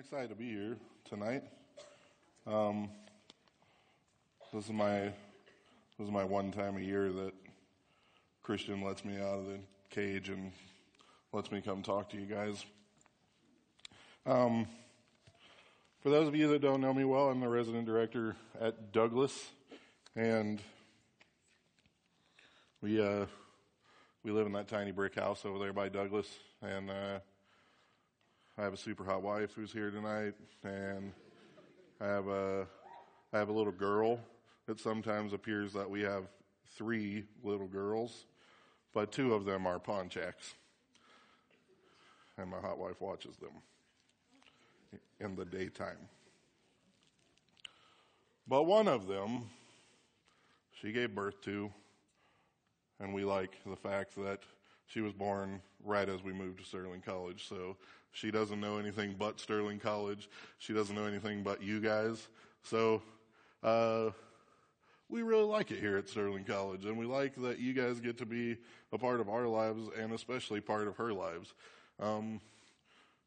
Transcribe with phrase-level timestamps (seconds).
[0.00, 1.42] excited to be here tonight.
[2.46, 2.88] Um,
[4.50, 5.12] this is my this
[6.06, 7.34] is my one time a year that
[8.42, 9.58] Christian lets me out of the
[9.90, 10.52] cage and
[11.34, 12.64] lets me come talk to you guys.
[14.24, 14.66] Um,
[16.02, 19.50] for those of you that don't know me well, I'm the resident director at Douglas,
[20.16, 20.62] and
[22.80, 23.26] we uh,
[24.24, 26.26] we live in that tiny brick house over there by Douglas,
[26.62, 27.18] and uh,
[28.60, 30.34] I have a super hot wife who's here tonight,
[30.64, 31.12] and
[31.98, 32.66] I have a
[33.32, 34.20] I have a little girl.
[34.68, 36.24] It sometimes appears that we have
[36.76, 38.26] three little girls,
[38.92, 40.52] but two of them are Ponchaks,
[42.36, 43.62] and my hot wife watches them
[45.20, 46.10] in the daytime.
[48.46, 49.48] But one of them,
[50.78, 51.70] she gave birth to,
[52.98, 54.40] and we like the fact that
[54.86, 57.48] she was born right as we moved to Sterling College.
[57.48, 57.78] So
[58.12, 60.28] she doesn't know anything but Sterling College.
[60.58, 62.28] She doesn't know anything but you guys.
[62.62, 63.02] So,
[63.62, 64.10] uh,
[65.08, 68.16] we really like it here at Sterling College and we like that you guys get
[68.18, 68.56] to be
[68.92, 71.52] a part of our lives and especially part of her lives.
[71.98, 72.40] Um,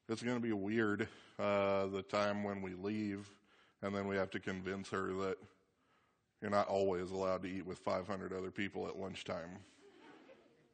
[0.07, 1.07] it's going to be weird,
[1.37, 3.29] uh, the time when we leave
[3.81, 5.37] and then we have to convince her that
[6.41, 9.57] you're not always allowed to eat with 500 other people at lunchtime.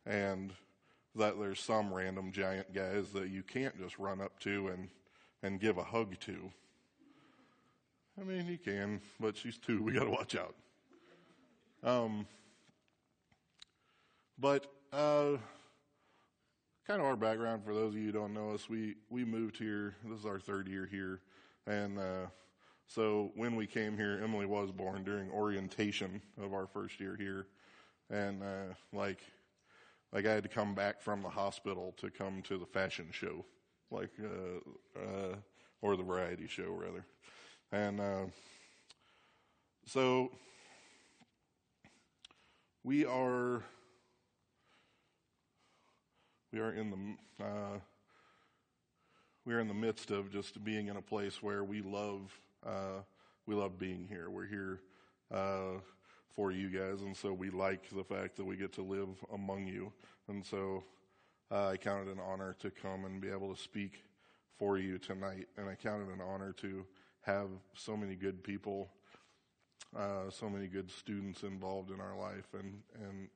[0.06, 0.54] And
[1.16, 4.90] that there's some random giant guys that you can't just run up to and,
[5.44, 6.52] and give a hug to.
[8.20, 9.82] I mean, you can, but she's two.
[9.82, 10.56] We got to watch out.
[11.84, 12.28] Um,
[14.38, 15.38] but uh,
[16.86, 19.58] kind of our background for those of you who don't know us, we we moved
[19.58, 19.96] here.
[20.04, 21.22] This is our third year here,
[21.66, 22.26] and uh,
[22.88, 27.48] so when we came here, Emily was born during orientation of our first year here,
[28.10, 29.20] and uh, like
[30.14, 33.46] like I had to come back from the hospital to come to the fashion show,
[33.92, 35.36] like uh, uh,
[35.82, 37.06] or the variety show rather,
[37.72, 38.26] and uh,
[39.86, 40.32] so
[42.84, 43.64] we are
[46.52, 47.80] we are in the uh,
[49.46, 52.32] we are in the midst of just being in a place where we love
[52.66, 53.02] uh,
[53.46, 54.30] we love being here.
[54.30, 54.82] We're here
[55.32, 55.80] uh,
[56.40, 59.68] for you guys, and so we like the fact that we get to live among
[59.68, 59.92] you.
[60.30, 60.86] And so
[61.52, 64.06] uh, I count it an honor to come and be able to speak
[64.58, 66.86] for you tonight, and I count it an honor to
[67.24, 68.90] have so many good people,
[69.94, 73.28] uh, so many good students involved in our life, and and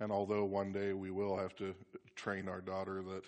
[0.00, 1.74] and although one day we will have to
[2.16, 3.24] train our daughter that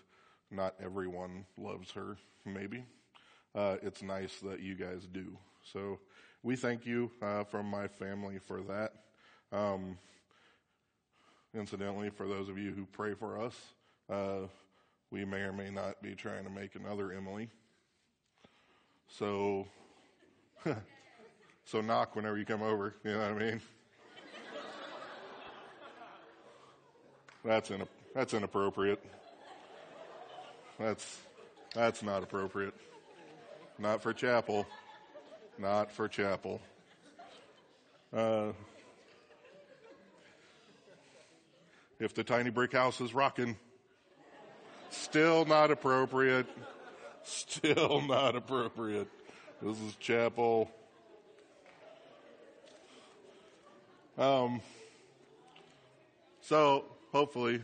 [0.51, 2.83] not everyone loves her, maybe,
[3.55, 5.37] uh, it's nice that you guys do.
[5.71, 5.99] So
[6.43, 9.02] we thank you uh, from my family for that.
[9.53, 9.99] Um,
[11.55, 13.55] incidentally, for those of you who pray for us,
[14.09, 14.47] uh,
[15.11, 17.51] we may or may not be trying to make another Emily.
[19.09, 19.67] So,
[21.65, 22.95] so knock whenever you come over.
[23.05, 23.61] You know what I mean?
[27.45, 27.83] That's in,
[28.15, 29.05] that's inappropriate.
[30.79, 31.19] That's
[31.75, 32.75] that's not appropriate.
[33.79, 34.67] Not for chapel.
[35.59, 36.61] Not for chapel.
[38.15, 38.53] Uh,
[42.03, 43.57] if the tiny brick house is rocking,
[44.91, 46.47] still not appropriate.
[47.25, 49.07] Still not appropriate.
[49.63, 50.69] This is chapel.
[54.19, 54.61] Um,
[56.41, 57.63] so hopefully,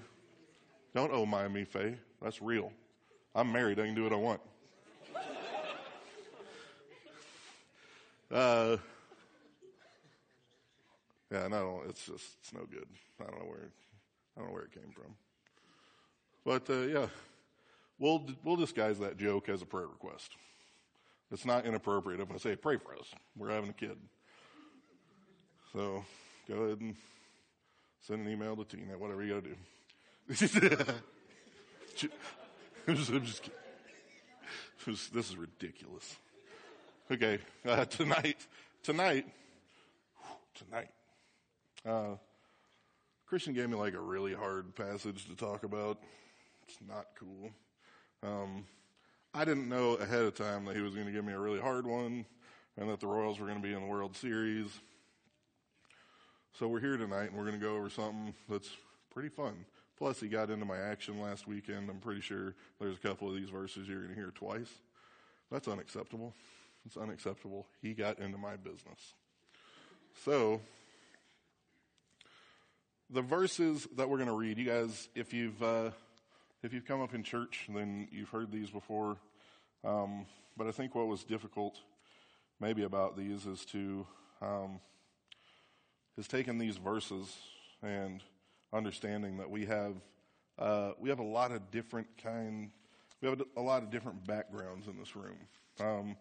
[0.95, 1.97] don't owe my me, Faye.
[2.23, 2.73] That's real.
[3.35, 3.81] I'm married.
[3.81, 4.41] I can do what I want.
[8.31, 8.77] Uh,
[11.33, 12.87] yeah, no, it's just it's no good.
[13.21, 13.71] I don't know where
[14.39, 15.17] I don't know where it came from,
[16.45, 17.09] but uh, yeah,
[17.99, 20.31] we'll we'll disguise that joke as a prayer request.
[21.33, 23.13] It's not inappropriate if I say pray for us.
[23.37, 23.97] We're having a kid,
[25.73, 26.05] so
[26.47, 26.95] go ahead and
[28.01, 28.97] send an email to Tina.
[28.97, 29.57] Whatever you got to do.
[30.29, 30.37] I'm
[32.95, 33.59] just, I'm just kidding.
[34.87, 36.17] This is ridiculous.
[37.11, 38.47] Okay, uh, tonight,
[38.85, 39.27] tonight,
[40.55, 40.91] tonight,
[41.85, 42.15] uh,
[43.29, 45.99] Christian gave me like a really hard passage to talk about.
[46.67, 47.51] It's not cool.
[48.23, 48.65] Um,
[49.35, 51.61] I didn't know ahead of time that he was going to give me a really
[51.61, 52.25] hard one
[52.79, 54.69] and that the Royals were going to be in the World Series.
[56.59, 58.71] So we're here tonight and we're going to go over something that's
[59.13, 59.67] pretty fun.
[59.99, 61.91] Plus, he got into my action last weekend.
[61.91, 64.73] I'm pretty sure there's a couple of these verses you're going to hear twice.
[65.53, 66.33] That's unacceptable.
[66.87, 67.67] It's unacceptable.
[67.83, 69.13] He got into my business.
[70.25, 70.63] So,
[73.11, 75.91] the verses that we're going to read, you guys, if you've, uh,
[76.63, 79.17] if you've come up in church, then you've heard these before.
[79.85, 80.27] Um,
[80.57, 81.79] but I think what was difficult
[82.61, 84.07] maybe about these is to
[84.43, 84.81] um,
[86.17, 87.35] is taking these verses
[87.83, 88.23] and
[88.73, 89.95] understanding that we have
[90.59, 92.71] uh, we have a lot of different kind
[93.21, 95.39] we have a lot of different backgrounds in this room.
[95.81, 96.17] Um,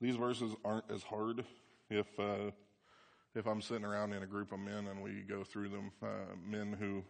[0.00, 1.44] these verses aren't as hard
[1.90, 2.50] if uh,
[3.38, 6.34] if I'm sitting around in a group of men and we go through them, uh,
[6.44, 7.04] men who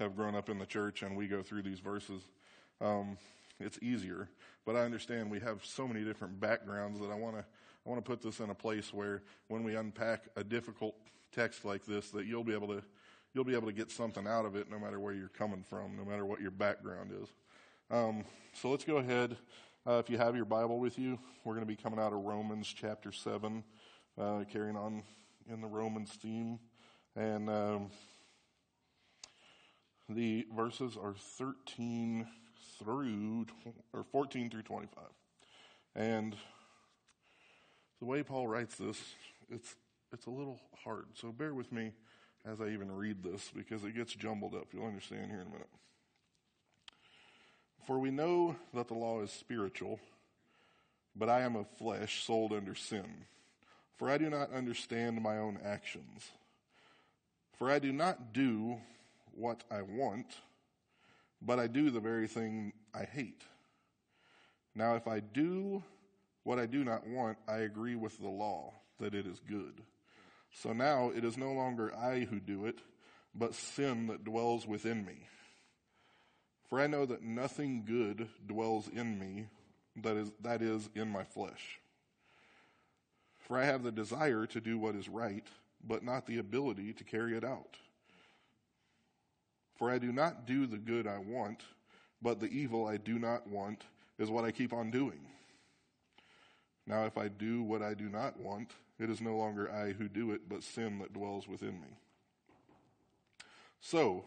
[0.00, 2.22] have grown up in the church and we go through these verses.
[2.80, 3.18] Um,
[3.60, 4.30] it's easier,
[4.64, 8.04] but I understand we have so many different backgrounds that I want to I want
[8.04, 10.96] to put this in a place where when we unpack a difficult
[11.32, 12.82] text like this, that you'll be able to
[13.32, 15.94] you'll be able to get something out of it, no matter where you're coming from,
[15.96, 17.28] no matter what your background is.
[17.90, 18.24] Um,
[18.54, 19.36] so let's go ahead.
[19.86, 22.24] Uh, if you have your Bible with you, we're going to be coming out of
[22.24, 23.62] Romans chapter seven,
[24.18, 25.02] uh, carrying on
[25.50, 26.58] in the Romans theme,
[27.14, 27.90] and um,
[30.08, 32.26] the verses are thirteen
[32.78, 33.46] through
[33.92, 35.12] or fourteen through twenty-five,
[35.94, 36.36] and
[38.00, 39.00] the way Paul writes this,
[39.48, 39.74] it's,
[40.12, 41.06] it's a little hard.
[41.14, 41.92] So bear with me
[42.44, 44.66] as I even read this because it gets jumbled up.
[44.72, 45.70] You'll understand here in a minute.
[47.86, 49.98] For we know that the law is spiritual,
[51.14, 53.06] but I am of flesh, sold under sin.
[53.96, 56.30] For I do not understand my own actions.
[57.58, 58.76] For I do not do
[59.32, 60.26] what I want,
[61.40, 63.42] but I do the very thing I hate.
[64.74, 65.82] Now, if I do
[66.42, 69.82] what I do not want, I agree with the law that it is good.
[70.52, 72.78] So now it is no longer I who do it,
[73.34, 75.26] but sin that dwells within me.
[76.68, 79.46] For I know that nothing good dwells in me,
[80.02, 81.78] that is, that is in my flesh.
[83.46, 85.46] For I have the desire to do what is right,
[85.86, 87.76] but not the ability to carry it out.
[89.76, 91.62] For I do not do the good I want,
[92.20, 93.84] but the evil I do not want
[94.18, 95.20] is what I keep on doing.
[96.88, 100.08] Now, if I do what I do not want, it is no longer I who
[100.08, 101.98] do it, but sin that dwells within me.
[103.80, 104.24] So,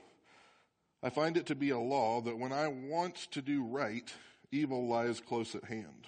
[1.04, 4.13] I find it to be a law that when I want to do right,
[4.51, 6.07] evil lies close at hand.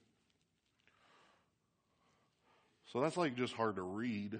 [2.91, 4.37] So that's like just hard to read,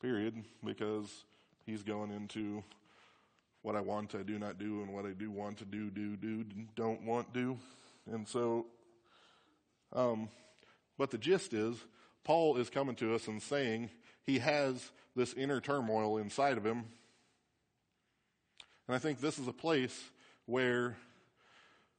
[0.00, 1.24] period, because
[1.66, 2.64] he's going into
[3.60, 6.16] what I want, I do not do, and what I do want to do, do,
[6.16, 7.58] do, don't want, do.
[8.10, 8.64] And so,
[9.92, 10.30] um,
[10.96, 11.76] but the gist is,
[12.24, 13.90] Paul is coming to us and saying
[14.24, 16.84] he has this inner turmoil inside of him.
[18.88, 20.02] And I think this is a place
[20.46, 20.96] where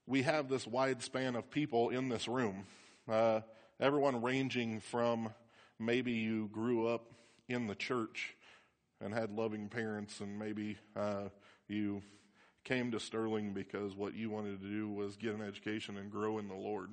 [0.08, 2.66] we have this wide span of people in this room.
[3.08, 3.42] Uh,
[3.80, 5.30] everyone ranging from
[5.82, 7.12] maybe you grew up
[7.50, 8.36] in the church
[9.02, 11.30] and had loving parents, and maybe uh,
[11.68, 12.02] you
[12.64, 16.38] came to Sterling because what you wanted to do was get an education and grow
[16.38, 16.92] in the Lord.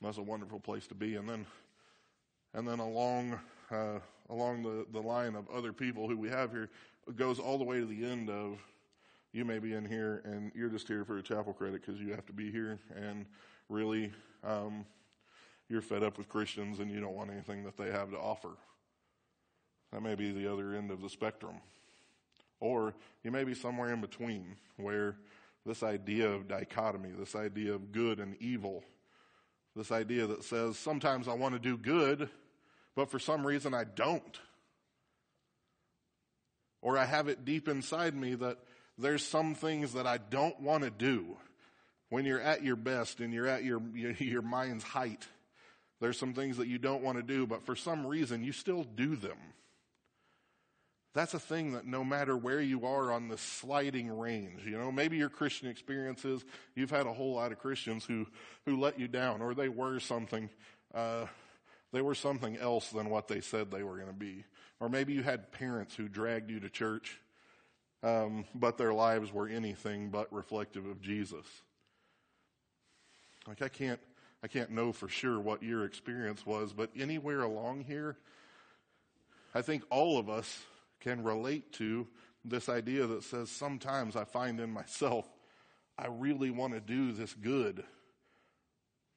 [0.00, 1.16] That's a wonderful place to be.
[1.16, 1.46] And then,
[2.54, 3.38] and then along
[3.70, 3.98] uh,
[4.28, 6.70] along the, the line of other people who we have here
[7.16, 8.58] goes all the way to the end of
[9.32, 12.10] you may be in here and you're just here for a chapel credit because you
[12.10, 13.26] have to be here and
[13.68, 14.84] really um,
[15.70, 18.50] you're fed up with Christians and you don't want anything that they have to offer.
[19.92, 21.56] That may be the other end of the spectrum.
[22.60, 25.16] Or you may be somewhere in between where
[25.64, 28.84] this idea of dichotomy, this idea of good and evil,
[29.74, 32.28] this idea that says sometimes I want to do good
[32.94, 34.38] but for some reason I don't.
[36.82, 38.58] Or I have it deep inside me that
[38.98, 41.36] there's some things that I don't want to do.
[42.08, 43.80] When you're at your best and you're at your,
[44.18, 45.26] your mind's height,
[46.00, 48.84] there's some things that you don't want to do, but for some reason you still
[48.84, 49.36] do them.
[51.12, 54.92] That's a thing that no matter where you are on the sliding range, you know,
[54.92, 56.44] maybe your Christian experiences,
[56.76, 58.26] you've had a whole lot of Christians who,
[58.64, 60.48] who let you down or they were something,
[60.94, 61.26] uh,
[61.92, 64.44] they were something else than what they said they were going to be.
[64.78, 67.20] Or maybe you had parents who dragged you to church,
[68.04, 71.44] um, but their lives were anything but reflective of Jesus.
[73.48, 74.00] Like I can't,
[74.42, 78.16] I can't know for sure what your experience was, but anywhere along here,
[79.54, 80.62] I think all of us
[81.00, 82.06] can relate to
[82.44, 85.26] this idea that says sometimes I find in myself,
[85.98, 87.84] I really want to do this good.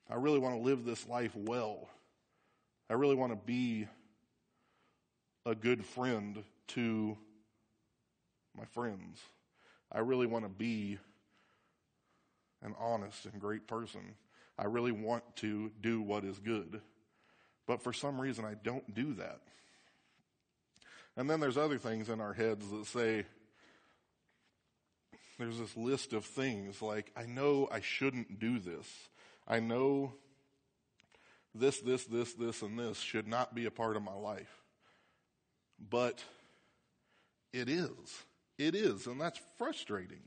[0.09, 1.87] I really want to live this life well.
[2.89, 3.87] I really want to be
[5.45, 7.17] a good friend to
[8.57, 9.19] my friends.
[9.91, 10.97] I really want to be
[12.61, 14.15] an honest and great person.
[14.57, 16.81] I really want to do what is good.
[17.65, 19.39] But for some reason, I don't do that.
[21.15, 23.25] And then there's other things in our heads that say,
[25.39, 28.87] there's this list of things like, I know I shouldn't do this.
[29.47, 30.13] I know
[31.55, 34.61] this, this, this, this, and this should not be a part of my life.
[35.89, 36.23] But
[37.51, 38.23] it is.
[38.57, 40.21] It is, and that's frustrating.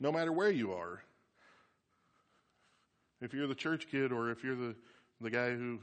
[0.00, 1.02] No matter where you are.
[3.20, 4.74] If you're the church kid or if you're the,
[5.20, 5.80] the guy who,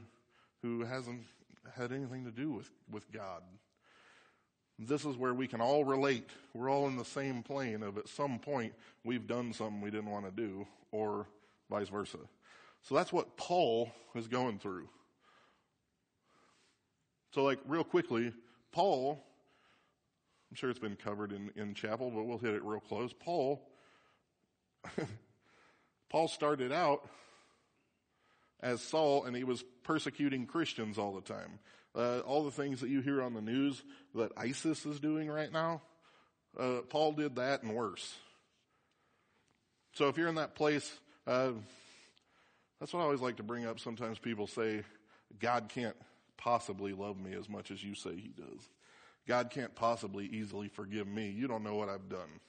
[0.62, 1.22] who hasn't
[1.76, 3.42] had anything to do with, with God.
[4.78, 6.28] This is where we can all relate.
[6.54, 8.74] We're all in the same plane of at some point
[9.04, 11.26] we've done something we didn't want to do, or
[11.70, 12.18] vice versa.
[12.82, 14.88] So that's what Paul is going through.
[17.32, 18.32] So, like, real quickly,
[18.70, 19.22] Paul,
[20.50, 23.12] I'm sure it's been covered in, in chapel, but we'll hit it real close.
[23.12, 23.66] Paul,
[26.10, 27.08] Paul started out
[28.60, 31.58] as Saul and he was persecuting Christians all the time.
[31.94, 33.82] Uh, all the things that you hear on the news
[34.14, 35.80] that ISIS is doing right now,
[36.58, 38.14] uh, Paul did that and worse.
[39.94, 40.90] So if you're in that place,
[41.26, 41.52] uh,
[42.78, 43.80] that's what I always like to bring up.
[43.80, 44.82] Sometimes people say,
[45.40, 45.96] God can't
[46.36, 48.68] possibly love me as much as you say he does.
[49.26, 51.30] God can't possibly easily forgive me.
[51.30, 52.40] You don't know what I've done.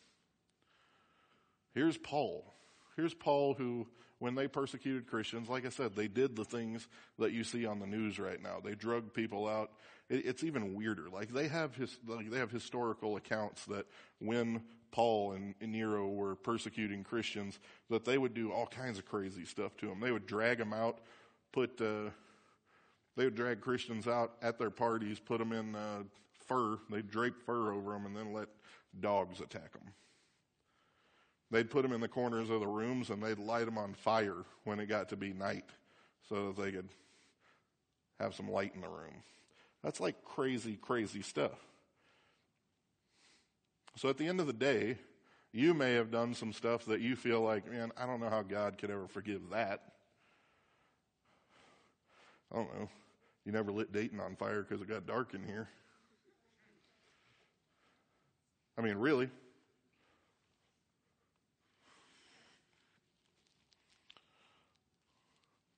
[1.73, 2.53] Here's Paul.
[2.95, 3.87] Here's Paul who,
[4.19, 6.87] when they persecuted Christians, like I said, they did the things
[7.19, 8.59] that you see on the news right now.
[8.63, 9.71] They drug people out.
[10.09, 11.09] it's even weirder.
[11.11, 13.85] Like they have his, like they have historical accounts that
[14.19, 17.59] when Paul and, Nero were persecuting Christians,
[17.89, 19.99] that they would do all kinds of crazy stuff to them.
[19.99, 20.99] They would drag them out,
[21.51, 22.09] put, uh,
[23.15, 26.03] they would drag Christians out at their parties, put them in uh,
[26.47, 26.79] fur.
[26.89, 28.47] They'd drape fur over them and then let
[28.99, 29.93] dogs attack them.
[31.49, 34.43] They'd put them in the corners of the rooms and they'd light them on fire
[34.65, 35.65] when it got to be night
[36.27, 36.89] so that they could
[38.19, 39.23] have some light in the room.
[39.83, 41.57] That's like crazy, crazy stuff.
[43.95, 44.97] So at the end of the day,
[45.53, 48.41] you may have done some stuff that you feel like, man, I don't know how
[48.41, 49.81] God could ever forgive that.
[52.51, 52.89] I don't know.
[53.45, 55.69] You never lit Dayton on fire because it got dark in here.
[58.77, 59.29] I mean, really.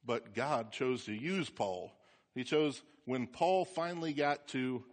[0.10, 1.92] But God chose to use Paul.
[2.34, 4.84] He chose when Paul finally got to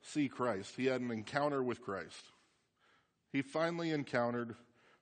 [0.00, 2.24] see Christ, he had an encounter with Christ.
[3.30, 4.56] He finally encountered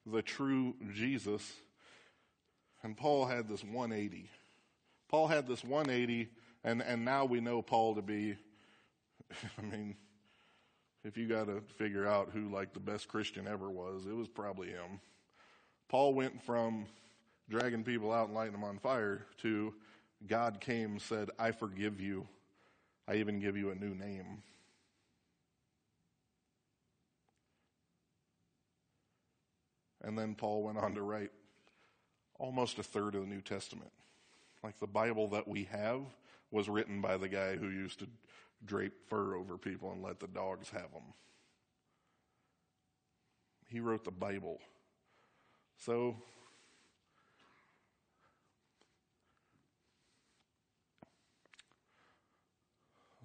[0.04, 1.48] the true Jesus.
[2.82, 4.28] And Paul had this 180.
[5.08, 6.28] Paul had this 180,
[6.64, 8.34] and, and now we know Paul to be,
[9.58, 9.94] I mean,
[11.04, 14.26] if you got to figure out who like the best Christian ever was, it was
[14.26, 15.00] probably him.
[15.88, 16.86] Paul went from
[17.48, 19.72] dragging people out and lighting them on fire to
[20.26, 22.26] God came said, I forgive you.
[23.08, 24.42] I even give you a new name.
[30.02, 31.32] And then Paul went on to write
[32.38, 33.90] almost a third of the New Testament.
[34.62, 36.00] Like the Bible that we have
[36.50, 38.06] was written by the guy who used to
[38.64, 41.12] drape fur over people and let the dogs have them.
[43.68, 44.60] He wrote the Bible.
[45.78, 46.16] So,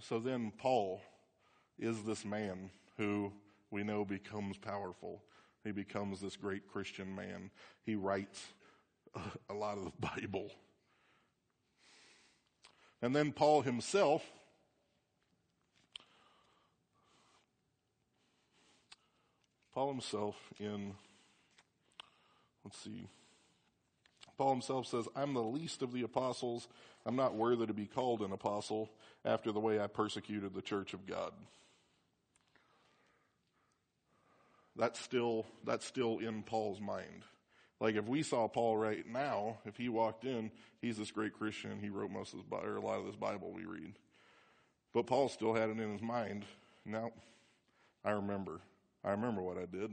[0.01, 1.01] so then Paul
[1.79, 3.31] is this man who
[3.69, 5.23] we know becomes powerful.
[5.63, 7.51] He becomes this great Christian man.
[7.83, 8.45] He writes
[9.49, 10.51] a lot of the Bible.
[13.01, 14.23] And then Paul himself
[19.73, 20.93] Paul himself in
[22.63, 23.07] let's see
[24.41, 26.67] Paul himself says, I'm the least of the apostles.
[27.05, 28.89] I'm not worthy to be called an apostle
[29.23, 31.31] after the way I persecuted the church of God.
[34.75, 37.21] that's still, that's still in Paul's mind.
[37.79, 40.49] Like if we saw Paul right now, if he walked in,
[40.81, 41.79] he's this great Christian.
[41.79, 43.93] He wrote most of this, or a lot of this Bible we read.
[44.91, 46.45] But Paul still had it in his mind.
[46.83, 47.11] Now,
[48.03, 48.59] I remember.
[49.05, 49.91] I remember what I did.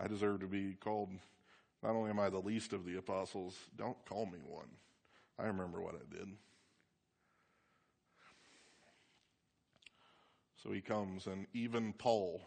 [0.00, 1.10] I deserve to be called,
[1.82, 4.68] not only am I the least of the apostles, don't call me one.
[5.38, 6.28] I remember what I did.
[10.62, 12.42] So he comes, and even Paul,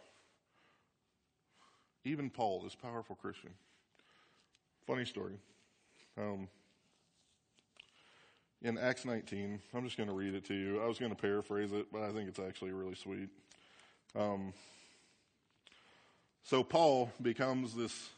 [2.04, 3.50] even Paul, this powerful Christian.
[4.86, 5.34] Funny story.
[6.16, 6.48] Um,
[8.62, 10.80] in Acts 19, I'm just going to read it to you.
[10.80, 13.28] I was going to paraphrase it, but I think it's actually really sweet.
[14.14, 14.52] Um,
[16.44, 18.10] so Paul becomes this,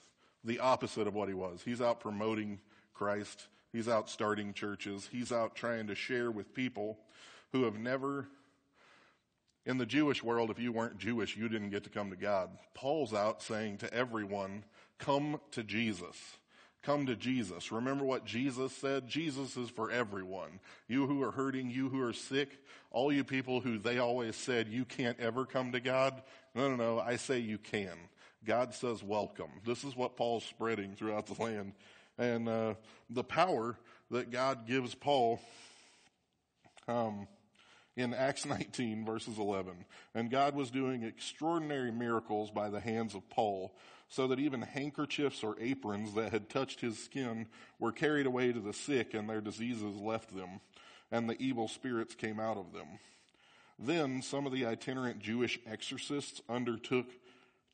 [0.47, 1.61] the opposite of what he was.
[1.65, 2.61] He's out promoting
[2.95, 3.49] Christ.
[3.73, 5.09] He's out starting churches.
[5.13, 6.99] He's out trying to share with people
[7.53, 8.29] who have never,
[9.67, 12.51] in the Jewish world, if you weren't Jewish, you didn't get to come to God.
[12.75, 14.65] Paul's out saying to everyone,
[14.99, 16.17] come to Jesus.
[16.83, 17.73] Come to Jesus.
[17.73, 19.09] Remember what Jesus said?
[19.09, 20.61] Jesus is for everyone.
[20.87, 22.63] You who are hurting, you who are sick,
[22.93, 26.23] all you people who they always said you can't ever come to God.
[26.55, 27.01] No, no, no.
[27.01, 27.97] I say you can.
[28.47, 29.51] God says welcome.
[29.67, 31.73] This is what Paul's spreading throughout the land.
[32.17, 32.75] And uh,
[33.11, 33.77] the power
[34.11, 35.41] that God gives Paul
[36.87, 37.27] um,
[37.97, 39.85] in Acts 19, verses 11.
[40.15, 43.75] And God was doing extraordinary miracles by the hands of Paul,
[44.09, 47.49] so that even handkerchiefs or aprons that had touched his skin
[47.81, 50.61] were carried away to the sick, and their diseases left them,
[51.11, 52.87] and the evil spirits came out of them.
[53.79, 57.07] Then some of the itinerant Jewish exorcists undertook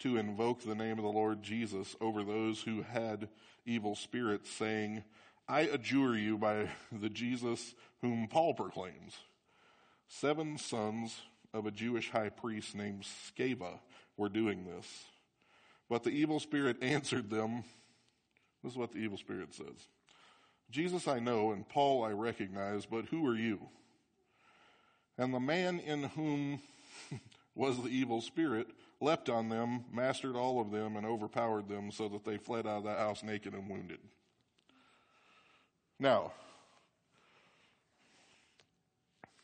[0.03, 3.29] to invoke the name of the Lord Jesus over those who had
[3.65, 5.05] evil spirits, saying,
[5.49, 9.15] I adjure you by the Jesus whom Paul proclaims.
[10.09, 11.21] Seven sons
[11.55, 13.79] of a Jewish high priest named Sceva
[14.17, 14.87] were doing this.
[15.89, 17.63] But the evil spirit answered them.
[18.65, 19.87] This is what the evil spirit says.
[20.69, 23.61] Jesus I know and Paul I recognize, but who are you?
[25.17, 26.59] And the man in whom
[27.55, 28.67] was the evil spirit
[29.03, 32.79] leapt on them, mastered all of them, and overpowered them so that they fled out
[32.79, 33.99] of that house naked and wounded.
[35.99, 36.33] Now,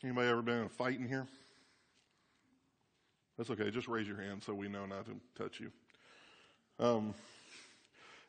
[0.03, 1.27] anybody ever been in a fight in here?
[3.37, 3.69] That's okay.
[3.69, 5.71] Just raise your hand so we know not to touch you.
[6.79, 7.13] Um,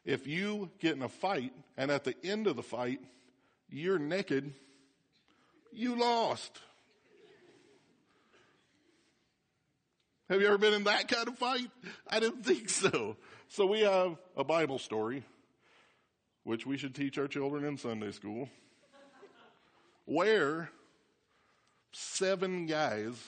[0.04, 3.00] if you get in a fight and at the end of the fight
[3.68, 4.52] you're naked,
[5.72, 6.60] you lost.
[10.30, 11.68] Have you ever been in that kind of fight?
[12.06, 13.16] I didn't think so.
[13.48, 15.24] So we have a Bible story,
[16.44, 18.48] which we should teach our children in Sunday school,
[20.04, 20.70] where
[21.90, 23.20] seven guys,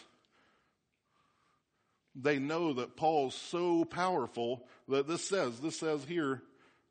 [2.14, 6.40] they know that Paul's so powerful that this says, this says here,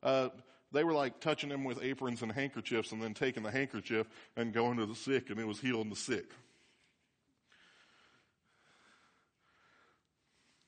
[0.02, 0.28] uh,
[0.72, 4.06] they were like touching him with aprons and handkerchiefs and then taking the handkerchief
[4.36, 6.26] and going to the sick and it was healing the sick.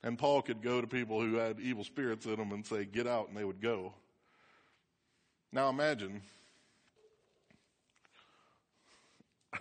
[0.05, 3.07] And Paul could go to people who had evil spirits in them and say, get
[3.07, 3.91] out, and they would go.
[5.51, 6.21] Now imagine.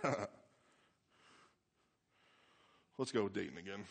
[2.99, 3.85] Let's go with Dayton again.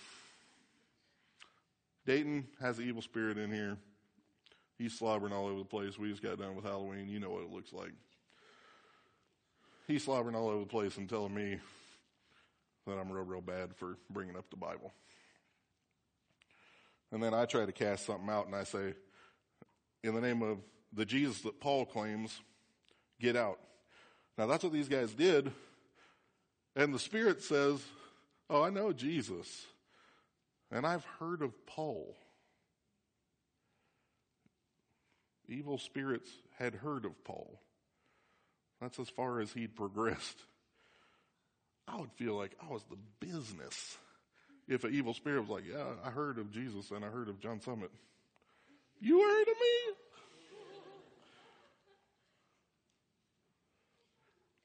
[2.05, 3.75] Dayton has an evil spirit in here.
[4.77, 5.97] He's slobbering all over the place.
[5.97, 7.09] We just got done with Halloween.
[7.09, 7.93] You know what it looks like.
[9.87, 11.57] He's slobbering all over the place and telling me
[12.85, 14.93] that I'm real, real bad for bringing up the Bible.
[17.13, 18.95] And then I try to cast something out and I say,
[20.03, 20.57] in the name of
[20.91, 22.41] the Jesus that Paul claims,
[23.21, 23.59] get out.
[24.35, 25.51] Now that's what these guys did.
[26.75, 27.79] And the Spirit says,
[28.49, 29.65] Oh, I know Jesus.
[30.71, 32.15] And I've heard of Paul.
[35.47, 37.59] Evil spirits had heard of Paul.
[38.81, 40.39] That's as far as he'd progressed.
[41.87, 43.97] I would feel like I was the business
[44.67, 47.39] if an evil spirit was like, yeah, I heard of Jesus and I heard of
[47.39, 47.91] John Summit.
[49.01, 49.95] You heard of me?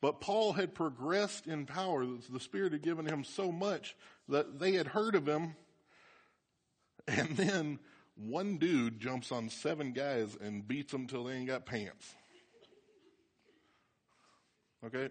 [0.01, 2.07] But Paul had progressed in power.
[2.07, 3.97] The Spirit had given him so much
[4.29, 5.57] that they had heard of him.
[7.09, 7.81] And then
[8.15, 12.15] one dude jumps on seven guys and beats them till they ain't got pants.
[14.87, 15.09] Okay?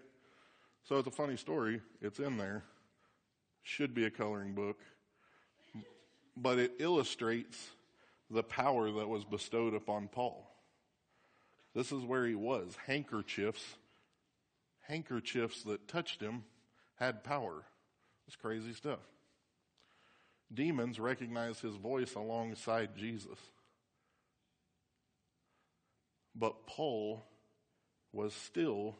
[0.84, 1.82] So it's a funny story.
[2.00, 2.62] It's in there
[3.62, 4.78] should be a coloring book,
[6.36, 7.70] but it illustrates
[8.30, 10.50] the power that was bestowed upon Paul.
[11.74, 12.76] This is where he was.
[12.86, 13.62] Handkerchiefs,
[14.86, 16.44] handkerchiefs that touched him
[16.96, 17.64] had power.
[18.26, 19.00] It's crazy stuff.
[20.52, 23.38] Demons recognized his voice alongside Jesus.
[26.34, 27.24] But Paul
[28.12, 28.96] was still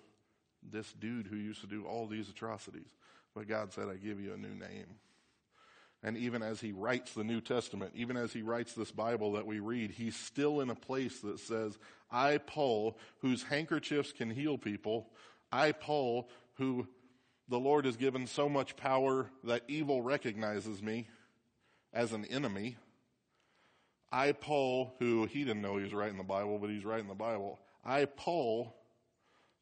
[0.62, 2.88] this dude who used to do all these atrocities.
[3.34, 4.96] But God said, I give you a new name.
[6.02, 9.46] And even as he writes the New Testament, even as he writes this Bible that
[9.46, 11.76] we read, he's still in a place that says,
[12.10, 15.10] I, Paul, whose handkerchiefs can heal people,
[15.50, 16.86] I, Paul, who
[17.48, 21.08] the Lord has given so much power that evil recognizes me
[21.92, 22.76] as an enemy.
[24.12, 27.14] I, Paul, who he didn't know he was writing the Bible, but he's writing the
[27.14, 27.58] Bible.
[27.84, 28.74] I, Paul,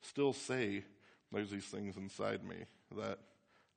[0.03, 0.85] still say
[1.33, 2.57] there's these things inside me
[2.97, 3.19] that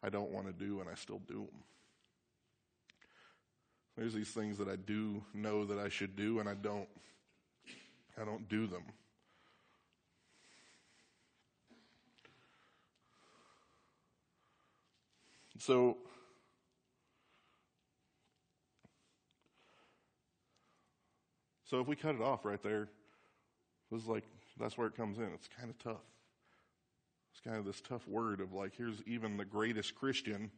[0.02, 1.64] I don't want to do and I still do them.
[3.98, 6.88] There's these things that I do know that I should do and I don't.
[8.20, 8.84] I don't do them.
[15.60, 15.98] So,
[21.66, 22.88] so if we cut it off right there,
[23.92, 24.24] this is like
[24.58, 25.26] that's where it comes in.
[25.34, 26.19] It's kind of tough.
[27.40, 30.52] It's kind of this tough word of like, here's even the greatest Christian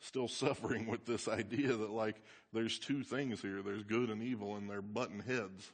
[0.00, 2.16] still suffering with this idea that like
[2.52, 3.62] there's two things here.
[3.62, 5.70] There's good and evil and they're button heads.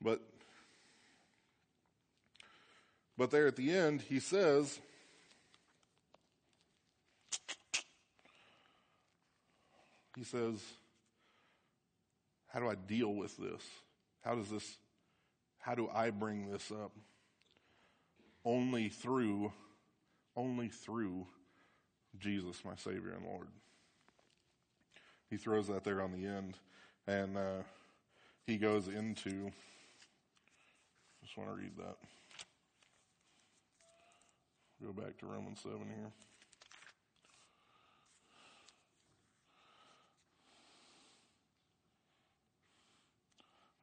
[0.00, 0.22] But
[3.18, 4.80] but there at the end he says
[10.16, 10.62] he says
[12.46, 13.62] how do i deal with this?
[14.24, 14.78] How does this
[15.58, 16.92] how do i bring this up
[18.48, 19.52] only through
[20.34, 21.26] only through
[22.18, 23.48] Jesus, my Savior and Lord.
[25.28, 26.54] He throws that there on the end,
[27.06, 27.62] and uh,
[28.46, 29.50] he goes into.
[31.22, 31.96] Just want to read that.
[34.82, 36.12] Go back to Romans 7 here.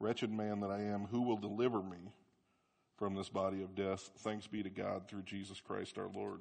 [0.00, 1.98] Wretched man that I am, who will deliver me
[2.96, 4.10] from this body of death.
[4.18, 6.40] Thanks be to God through Jesus Christ our Lord.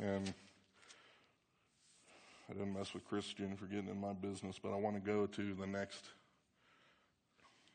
[0.00, 0.32] And
[2.48, 5.26] I didn't mess with Christian for getting in my business, but I want to go
[5.26, 6.04] to the next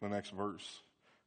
[0.02, 0.82] the next verse.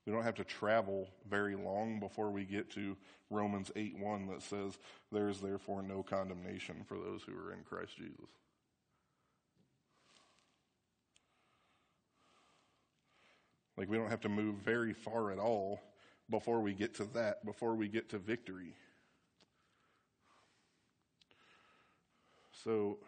[0.05, 2.97] We don't have to travel very long before we get to
[3.31, 4.79] Romans 8 1 that says,
[5.11, 8.29] There is therefore no condemnation for those who are in Christ Jesus.
[13.77, 15.81] Like we don't have to move very far at all
[16.31, 18.75] before we get to that, before we get to victory.
[22.65, 22.99] So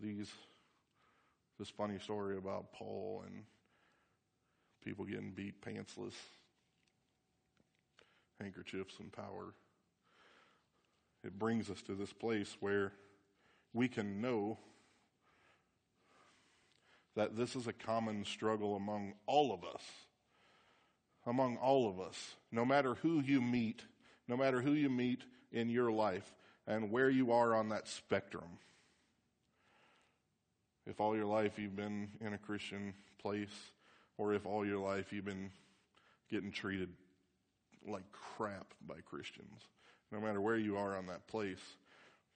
[0.00, 0.30] these
[1.58, 3.42] this funny story about Paul and
[4.84, 6.14] people getting beat pantsless,
[8.40, 9.54] handkerchiefs and power.
[11.24, 12.92] It brings us to this place where
[13.74, 14.58] we can know
[17.16, 19.82] that this is a common struggle among all of us.
[21.26, 22.34] Among all of us.
[22.52, 23.82] No matter who you meet,
[24.26, 26.34] no matter who you meet in your life
[26.66, 28.58] and where you are on that spectrum.
[30.86, 33.72] If all your life you've been in a Christian place,
[34.16, 35.50] or if all your life you've been
[36.30, 36.90] getting treated
[37.86, 39.60] like crap by Christians,
[40.12, 41.60] no matter where you are on that place,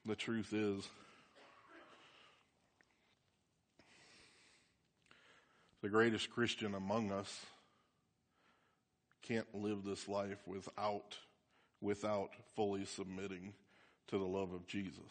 [0.05, 0.89] the truth is
[5.83, 7.45] the greatest Christian among us
[9.23, 11.17] can't live this life without,
[11.81, 13.53] without fully submitting
[14.09, 15.11] to the love of Jesus.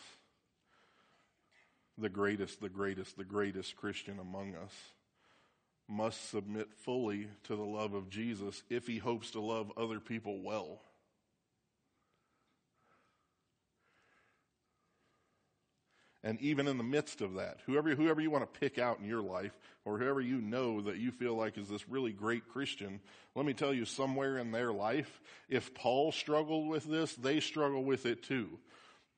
[1.98, 4.74] The greatest, the greatest, the greatest Christian among us
[5.90, 10.42] must submit fully to the love of Jesus if he hopes to love other people
[10.42, 10.80] well.
[16.24, 19.06] And even in the midst of that, whoever, whoever you want to pick out in
[19.06, 23.00] your life, or whoever you know that you feel like is this really great Christian,
[23.36, 27.84] let me tell you, somewhere in their life, if Paul struggled with this, they struggle
[27.84, 28.50] with it too.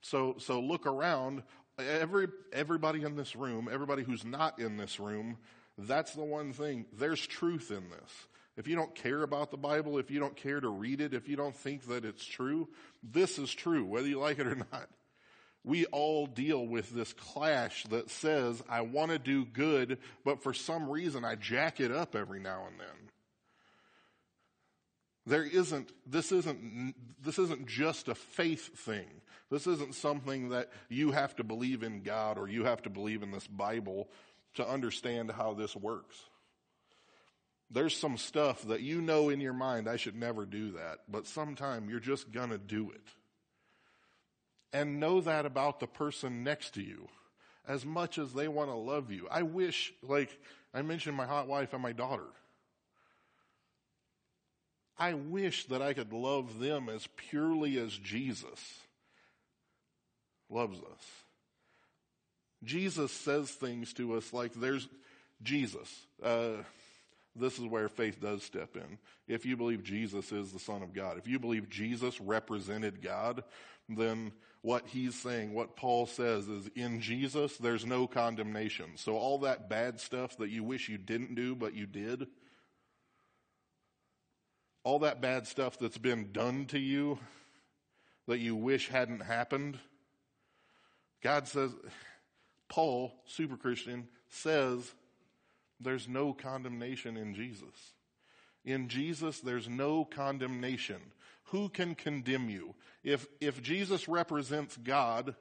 [0.01, 1.43] So, so look around.
[1.77, 5.37] Every, everybody in this room, everybody who's not in this room,
[5.77, 6.85] that's the one thing.
[6.97, 8.11] There's truth in this.
[8.55, 11.27] If you don't care about the Bible, if you don't care to read it, if
[11.27, 12.69] you don't think that it's true,
[13.01, 14.87] this is true, whether you like it or not
[15.63, 20.53] we all deal with this clash that says, I want to do good, but for
[20.53, 22.87] some reason I jack it up every now and then.
[25.25, 29.07] There isn't, this isn't, this isn't just a faith thing.
[29.49, 33.23] This isn't something that you have to believe in God or you have to believe
[33.23, 34.09] in this Bible
[34.55, 36.17] to understand how this works.
[37.71, 41.25] There's some stuff that you know in your mind, I should never do that, but
[41.25, 43.07] sometime you're just gonna do it
[44.73, 47.07] and know that about the person next to you
[47.67, 49.27] as much as they want to love you.
[49.31, 50.37] I wish, like
[50.73, 52.25] I mentioned my hot wife and my daughter.
[54.97, 58.59] I wish that I could love them as purely as Jesus
[60.49, 61.03] loves us.
[62.63, 64.87] Jesus says things to us like there's
[65.41, 65.89] Jesus.
[66.21, 66.63] Uh,
[67.35, 68.97] this is where faith does step in.
[69.27, 73.43] If you believe Jesus is the Son of God, if you believe Jesus represented God,
[73.89, 78.91] then what he's saying, what Paul says is in Jesus, there's no condemnation.
[78.95, 82.27] So all that bad stuff that you wish you didn't do, but you did,
[84.83, 87.17] all that bad stuff that's been done to you
[88.27, 89.79] that you wish hadn't happened,
[91.21, 91.71] God says,
[92.69, 94.93] Paul, super Christian, says
[95.83, 97.93] there's no condemnation in Jesus.
[98.65, 101.01] In Jesus, there's no condemnation.
[101.45, 102.75] Who can condemn you?
[103.03, 105.35] If, if Jesus represents God,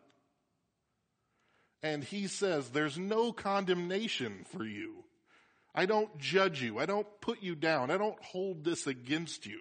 [1.82, 5.04] and he says there's no condemnation for you,
[5.74, 6.78] I don't judge you.
[6.78, 7.90] I don't put you down.
[7.90, 9.60] I don't hold this against you.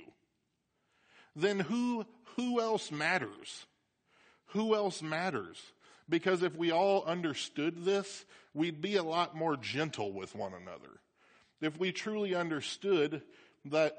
[1.36, 3.66] Then who, who else matters?
[4.48, 5.58] Who else matters?
[6.12, 11.00] Because if we all understood this, we'd be a lot more gentle with one another.
[11.62, 13.22] If we truly understood
[13.66, 13.96] that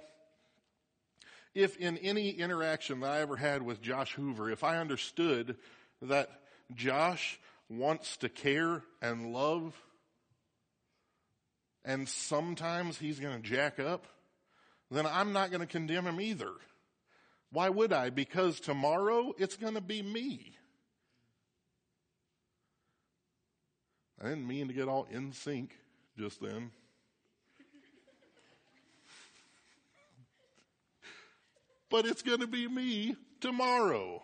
[1.55, 5.57] if in any interaction that I ever had with Josh Hoover, if I understood
[6.03, 6.29] that
[6.75, 9.75] Josh wants to care and love
[11.83, 14.07] and sometimes he's going to jack up,
[14.91, 16.53] then I'm not going to condemn him either.
[17.51, 18.11] Why would I?
[18.11, 20.57] Because tomorrow it's going to be me.
[24.23, 25.77] I didn't mean to get all in sync
[26.17, 26.71] just then.
[31.93, 34.23] but it's going to be me tomorrow.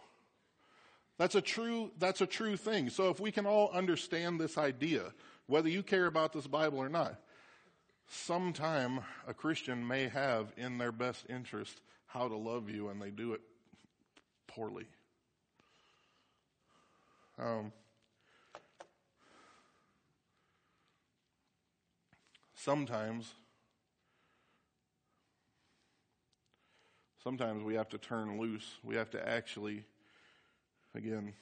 [1.18, 2.88] That's a true, that's a true thing.
[2.88, 5.12] So if we can all understand this idea,
[5.46, 7.20] whether you care about this Bible or not,
[8.08, 13.10] sometime a Christian may have in their best interest how to love you and they
[13.10, 13.42] do it
[14.46, 14.86] poorly.
[17.38, 17.70] Um,
[22.58, 23.32] sometimes,
[27.22, 28.78] sometimes we have to turn loose.
[28.82, 29.84] We have to actually,
[30.94, 31.32] again,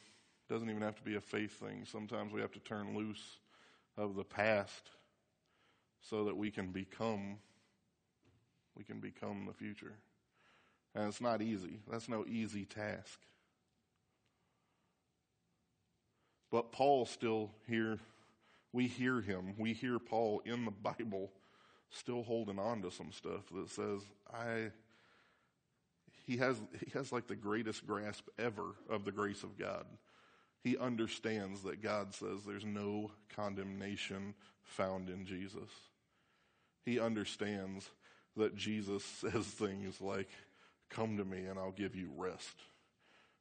[0.49, 1.85] doesn't even have to be a faith thing.
[1.85, 3.39] Sometimes we have to turn loose
[3.97, 4.91] of the past
[6.01, 7.39] so that we can become
[8.77, 9.95] we can become the future.
[10.95, 11.81] And it's not easy.
[11.91, 13.19] That's no easy task.
[16.51, 17.99] But Paul still here
[18.77, 19.55] we hear him.
[19.59, 21.33] We hear Paul in the Bible
[21.91, 24.71] still holding on to some stuff that says I
[26.27, 29.87] he has he has like the greatest grasp ever of the grace of God.
[30.63, 35.71] He understands that God says there's no condemnation found in Jesus
[36.87, 37.91] he understands
[38.37, 40.31] that Jesus says things like,
[40.89, 42.55] Come to me and I'll give you rest.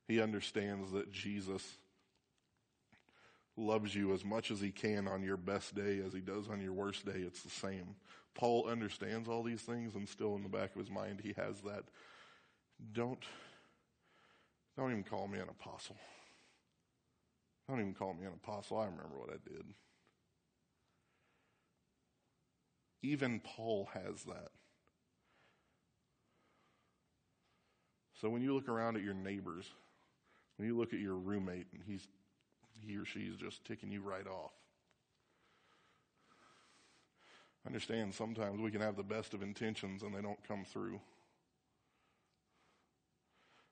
[0.08, 1.78] He understands that Jesus
[3.58, 6.62] loves you as much as he can on your best day as he does on
[6.62, 7.20] your worst day.
[7.20, 7.96] It's the same.
[8.34, 11.62] Paul understands all these things and still in the back of his mind he has
[11.62, 11.86] that
[12.92, 13.24] don't
[14.78, 15.96] don't even call me an apostle.
[17.70, 18.78] Don't even call me an apostle.
[18.78, 19.66] I remember what I did.
[23.02, 24.50] Even Paul has that.
[28.20, 29.66] So when you look around at your neighbors,
[30.58, 32.08] when you look at your roommate and he's
[32.86, 34.52] he or she's just ticking you right off.
[37.66, 41.00] Understand sometimes we can have the best of intentions and they don't come through.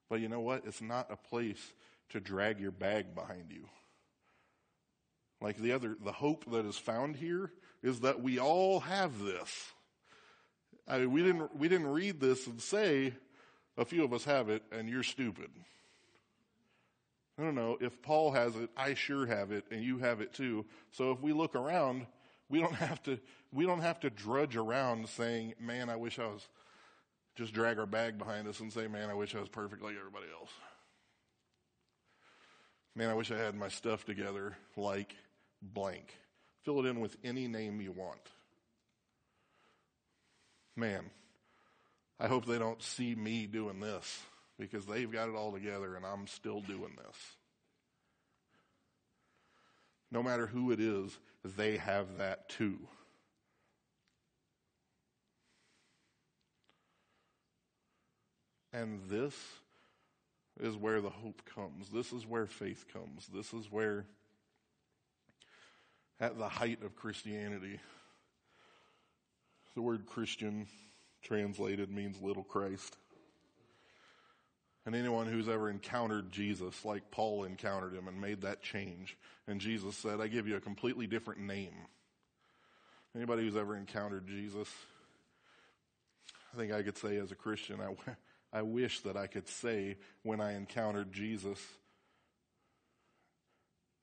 [0.10, 0.63] But you know what?
[0.65, 1.73] It's not a place
[2.10, 3.65] to drag your bag behind you.
[5.41, 9.71] Like the other, the hope that is found here is that we all have this.
[10.88, 13.13] I mean, we didn't, we didn't read this and say,
[13.78, 15.49] a few of us have it and you're stupid.
[17.38, 17.78] I don't know.
[17.82, 20.65] If Paul has it, I sure have it and you have it too.
[20.91, 22.06] So if we look around,
[22.50, 23.19] we don't have to,
[23.52, 26.48] we don't have to drudge around saying, man, I wish I was,
[27.36, 29.96] just drag our bag behind us and say, man, I wish I was perfect like
[29.98, 30.52] everybody else.
[32.96, 35.15] Man, I wish I had my stuff together like
[35.60, 36.15] blank.
[36.62, 38.22] Fill it in with any name you want.
[40.76, 41.10] Man,
[42.19, 44.22] I hope they don't see me doing this
[44.71, 47.17] because they've got it all together and I'm still doing this.
[50.10, 52.80] No matter who it is, they have that too.
[58.71, 59.36] And this
[60.62, 61.89] is where the hope comes.
[61.89, 63.28] This is where faith comes.
[63.34, 64.06] This is where
[66.21, 67.80] at the height of Christianity.
[69.76, 70.67] The word Christian
[71.21, 72.97] translated means little Christ.
[74.86, 79.17] And anyone who's ever encountered Jesus, like Paul encountered him and made that change,
[79.48, 81.74] and Jesus said, I give you a completely different name.
[83.15, 84.67] Anybody who's ever encountered Jesus,
[86.54, 87.96] I think I could say as a Christian, I,
[88.58, 91.60] I wish that I could say when I encountered Jesus,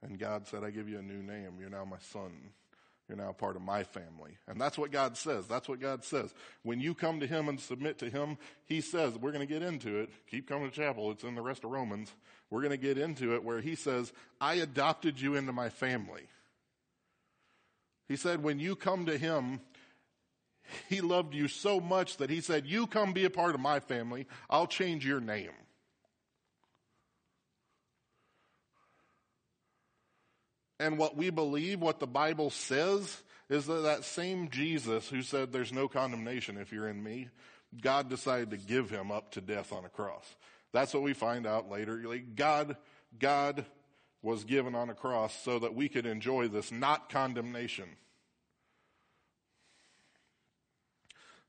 [0.03, 1.59] and God said, I give you a new name.
[1.61, 2.33] You're now my son.
[3.11, 4.39] You're now part of my family.
[4.47, 5.49] And that's what God says.
[5.49, 6.33] That's what God says.
[6.63, 9.65] When you come to Him and submit to Him, He says, we're going to get
[9.65, 10.11] into it.
[10.31, 11.11] Keep coming to chapel.
[11.11, 12.13] It's in the rest of Romans.
[12.51, 16.23] We're going to get into it where He says, I adopted you into my family.
[18.07, 19.61] He said, when you come to Him,
[20.89, 23.81] He loved you so much that He said, you come be a part of my
[23.81, 24.29] family.
[24.49, 25.51] I'll change your name.
[30.81, 35.53] And what we believe, what the Bible says, is that that same Jesus who said
[35.53, 37.29] there's no condemnation if you're in me,
[37.83, 40.25] God decided to give him up to death on a cross.
[40.73, 42.03] That's what we find out later.
[42.07, 42.79] Like God,
[43.19, 43.67] God
[44.23, 47.91] was given on a cross so that we could enjoy this not condemnation.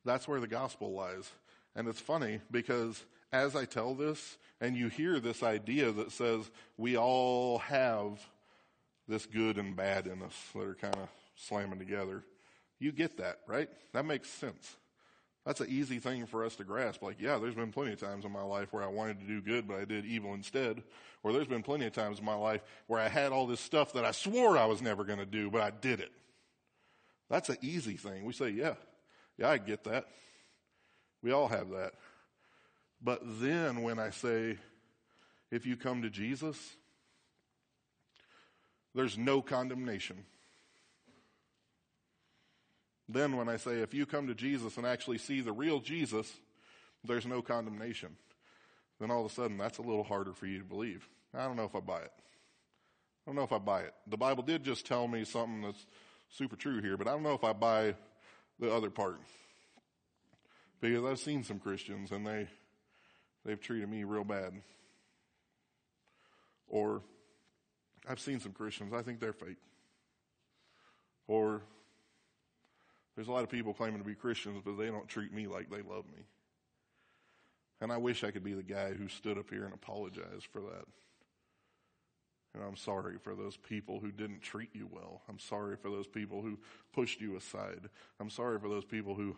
[0.03, 1.31] That's where the gospel lies.
[1.73, 6.51] And it's funny because as I tell this and you hear this idea that says
[6.75, 8.19] we all have
[9.11, 12.23] this good and bad in us that are kind of slamming together.
[12.79, 13.69] You get that, right?
[13.93, 14.77] That makes sense.
[15.45, 17.01] That's an easy thing for us to grasp.
[17.01, 19.41] Like, yeah, there's been plenty of times in my life where I wanted to do
[19.41, 20.81] good, but I did evil instead.
[21.23, 23.93] Or there's been plenty of times in my life where I had all this stuff
[23.93, 26.11] that I swore I was never going to do, but I did it.
[27.29, 28.23] That's an easy thing.
[28.23, 28.75] We say, yeah,
[29.37, 30.05] yeah, I get that.
[31.21, 31.93] We all have that.
[33.01, 34.57] But then when I say,
[35.49, 36.57] if you come to Jesus,
[38.93, 40.25] there's no condemnation.
[43.07, 46.31] Then, when I say, if you come to Jesus and actually see the real Jesus,
[47.03, 48.15] there's no condemnation,
[48.99, 51.07] then all of a sudden that's a little harder for you to believe.
[51.33, 52.11] I don't know if I buy it.
[53.25, 53.93] I don't know if I buy it.
[54.07, 55.85] The Bible did just tell me something that's
[56.29, 57.95] super true here, but I don't know if I buy
[58.59, 59.19] the other part.
[60.79, 62.47] Because I've seen some Christians and they,
[63.45, 64.53] they've treated me real bad.
[66.67, 67.01] Or
[68.07, 69.57] I've seen some Christians, I think they're fake.
[71.27, 71.61] Or
[73.15, 75.69] there's a lot of people claiming to be Christians, but they don't treat me like
[75.69, 76.23] they love me.
[77.79, 80.61] And I wish I could be the guy who stood up here and apologized for
[80.61, 80.85] that.
[82.53, 85.21] And I'm sorry for those people who didn't treat you well.
[85.29, 86.59] I'm sorry for those people who
[86.93, 87.89] pushed you aside.
[88.19, 89.35] I'm sorry for those people who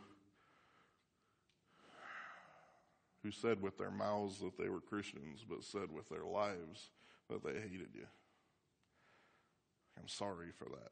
[3.23, 6.89] who said with their mouths that they were Christians, but said with their lives
[7.29, 8.05] that they hated you.
[9.99, 10.91] I'm sorry for that.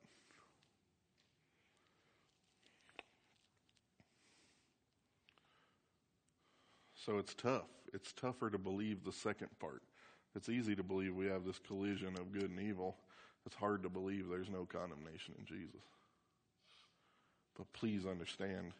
[7.05, 7.67] So it's tough.
[7.93, 9.81] It's tougher to believe the second part.
[10.35, 12.95] It's easy to believe we have this collision of good and evil.
[13.45, 15.81] It's hard to believe there's no condemnation in Jesus.
[17.57, 18.71] But please understand,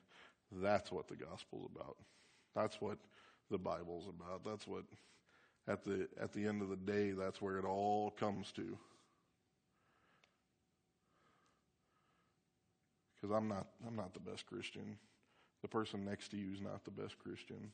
[0.52, 1.98] that's what the gospel's about.
[2.56, 2.98] That's what
[3.50, 4.44] the Bible's about.
[4.46, 4.84] That's what,
[5.68, 8.78] at the, at the end of the day, that's where it all comes to.
[13.22, 14.98] Because I'm not I'm not the best Christian.
[15.62, 17.72] The person next to you is not the best Christian.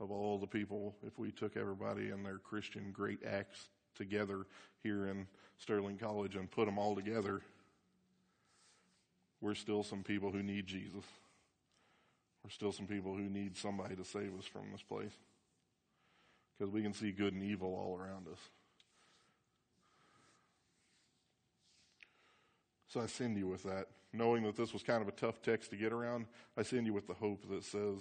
[0.00, 4.46] Of all the people, if we took everybody and their Christian great acts together
[4.82, 5.26] here in
[5.58, 7.40] Sterling College and put them all together,
[9.40, 11.04] we're still some people who need Jesus.
[12.44, 15.12] We're still some people who need somebody to save us from this place.
[16.56, 18.38] Because we can see good and evil all around us.
[22.88, 23.88] So I send you with that.
[24.12, 26.94] Knowing that this was kind of a tough text to get around, I send you
[26.94, 28.00] with the hope that says,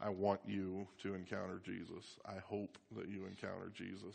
[0.00, 2.18] I want you to encounter Jesus.
[2.24, 4.14] I hope that you encounter Jesus.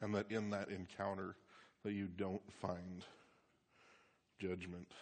[0.00, 1.36] And that in that encounter
[1.84, 3.04] that you don't find
[4.38, 4.92] judgment,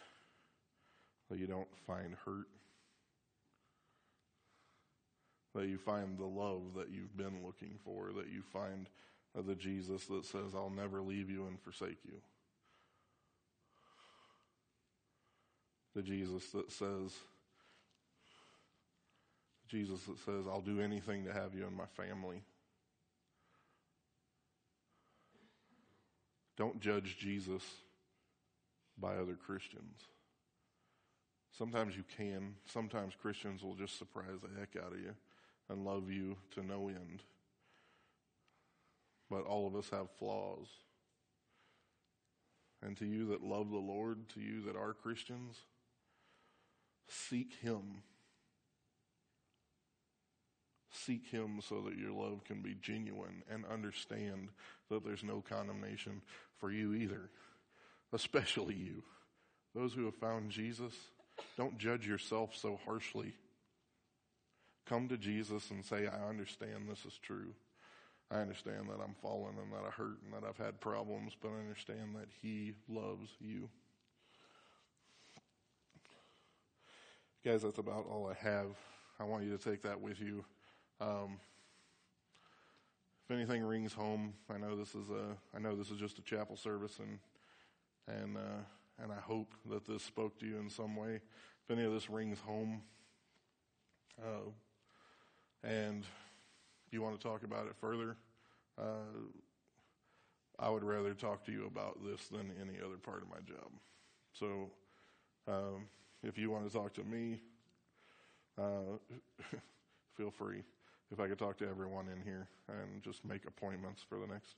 [1.31, 2.47] that you don't find hurt,
[5.55, 8.89] that you find the love that you've been looking for, that you find
[9.35, 12.21] of the Jesus that says, I'll never leave you and forsake you.
[15.95, 17.13] The Jesus that says,
[19.69, 22.43] Jesus that says, I'll do anything to have you in my family.
[26.57, 27.63] Don't judge Jesus
[28.99, 30.03] by other Christians.
[31.57, 32.55] Sometimes you can.
[32.67, 35.15] Sometimes Christians will just surprise the heck out of you
[35.69, 37.23] and love you to no end
[39.35, 40.69] but all of us have flaws.
[42.81, 45.57] And to you that love the Lord, to you that are Christians,
[47.09, 48.03] seek Him.
[50.93, 54.51] Seek Him so that your love can be genuine and understand
[54.89, 56.23] that there's no condemnation
[56.61, 57.31] for you either,
[58.13, 59.03] especially you.
[59.75, 60.93] Those who have found Jesus,
[61.57, 63.35] don't judge yourself so harshly.
[64.87, 67.55] Come to Jesus and say, I understand this is true.
[68.35, 71.51] I understand that I'm fallen and that I hurt and that I've had problems, but
[71.51, 73.69] I understand that He loves you.
[77.45, 78.77] Guys, that's about all I have.
[79.21, 80.45] I want you to take that with you.
[81.01, 81.39] Um,
[83.25, 86.23] if anything rings home, I know this is a, I know this is just a
[86.23, 87.21] chapel service, and
[88.19, 91.21] and uh, and I hope that this spoke to you in some way.
[91.65, 92.83] If any of this rings home,
[94.21, 94.51] uh,
[95.63, 96.05] and
[96.95, 98.17] you want to talk about it further,
[98.79, 99.21] uh,
[100.59, 103.71] I would rather talk to you about this than any other part of my job.
[104.33, 104.71] So,
[105.49, 105.87] um,
[106.23, 107.41] if you want to talk to me,
[108.59, 108.99] uh,
[110.17, 110.63] feel free.
[111.13, 114.57] If I could talk to everyone in here and just make appointments for the next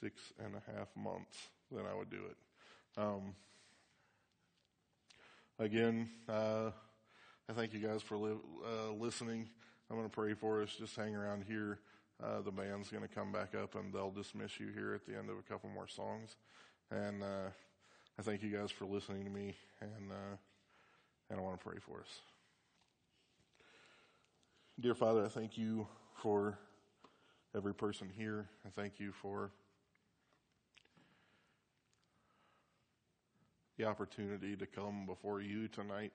[0.00, 2.36] six and a half months, then I would do it.
[3.00, 3.34] Um,
[5.58, 6.70] again, uh,
[7.50, 9.48] I thank you guys for li- uh, listening.
[9.90, 10.70] I'm going to pray for us.
[10.78, 11.78] Just hang around here.
[12.22, 15.16] Uh, the band's going to come back up and they'll dismiss you here at the
[15.16, 16.36] end of a couple more songs.
[16.90, 17.48] And uh,
[18.18, 20.36] I thank you guys for listening to me, and uh,
[21.30, 22.20] and I want to pray for us.
[24.80, 25.86] Dear Father, I thank you
[26.16, 26.58] for
[27.56, 28.46] every person here.
[28.66, 29.52] I thank you for
[33.76, 36.12] the opportunity to come before you tonight.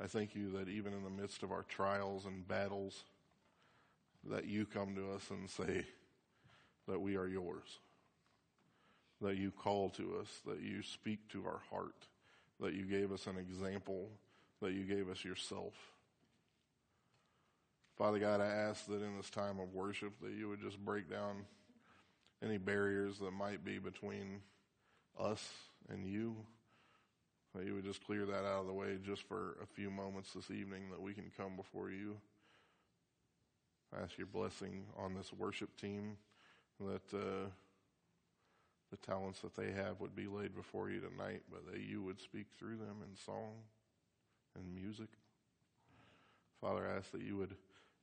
[0.00, 3.04] I thank you that even in the midst of our trials and battles,
[4.30, 5.84] that you come to us and say
[6.86, 7.78] that we are yours
[9.20, 12.06] that you call to us, that you speak to our heart,
[12.60, 14.08] that you gave us an example,
[14.62, 15.74] that you gave us yourself.
[17.96, 21.10] Father God, I ask that in this time of worship that you would just break
[21.10, 21.44] down
[22.42, 24.40] any barriers that might be between
[25.18, 25.48] us
[25.88, 26.36] and you.
[27.54, 30.32] That you would just clear that out of the way just for a few moments
[30.32, 32.16] this evening that we can come before you.
[33.96, 36.18] I ask your blessing on this worship team
[36.78, 37.48] that uh,
[38.90, 42.20] the talents that they have would be laid before you tonight, but that you would
[42.20, 43.54] speak through them in song
[44.54, 45.08] and music.
[46.60, 47.54] Father, I ask that you would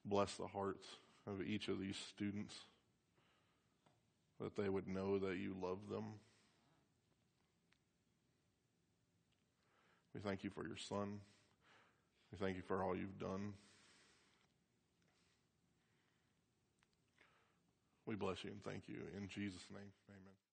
[0.06, 0.88] bless the hearts
[1.28, 2.54] of each of these students,
[4.40, 6.06] that they would know that you love them.
[10.16, 11.20] We thank you for your son.
[12.32, 13.54] We thank you for all you've done.
[18.06, 18.96] We bless you and thank you.
[19.18, 20.45] In Jesus' name, amen.